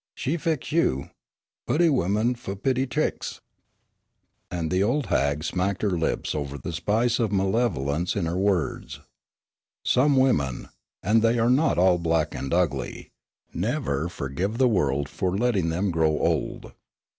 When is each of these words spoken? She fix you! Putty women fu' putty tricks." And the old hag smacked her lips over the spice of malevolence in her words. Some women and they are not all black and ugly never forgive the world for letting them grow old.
She 0.15 0.35
fix 0.35 0.71
you! 0.71 1.11
Putty 1.67 1.87
women 1.89 2.33
fu' 2.33 2.55
putty 2.55 2.87
tricks." 2.87 3.39
And 4.49 4.71
the 4.71 4.81
old 4.81 5.05
hag 5.13 5.43
smacked 5.43 5.83
her 5.83 5.91
lips 5.95 6.33
over 6.33 6.57
the 6.57 6.73
spice 6.73 7.19
of 7.19 7.31
malevolence 7.31 8.15
in 8.15 8.25
her 8.25 8.35
words. 8.35 8.99
Some 9.85 10.15
women 10.17 10.69
and 11.03 11.21
they 11.21 11.37
are 11.37 11.51
not 11.51 11.77
all 11.77 11.99
black 11.99 12.33
and 12.33 12.51
ugly 12.51 13.09
never 13.53 14.09
forgive 14.09 14.57
the 14.57 14.67
world 14.67 15.07
for 15.07 15.37
letting 15.37 15.69
them 15.69 15.91
grow 15.91 16.17
old. 16.17 16.71